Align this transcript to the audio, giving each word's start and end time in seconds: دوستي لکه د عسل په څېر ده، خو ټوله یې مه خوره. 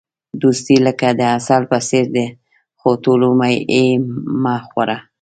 دوستي 0.41 0.75
لکه 0.85 1.07
د 1.19 1.21
عسل 1.35 1.63
په 1.71 1.77
څېر 1.89 2.05
ده، 2.15 2.27
خو 2.79 2.89
ټوله 3.03 3.31
یې 3.73 3.85
مه 4.43 4.55
خوره. 4.67 4.97